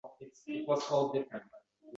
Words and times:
Kursiga 0.19 0.77
u 0.77 0.85
horg‘in 0.87 1.29
cho‘kdi. 1.35 1.65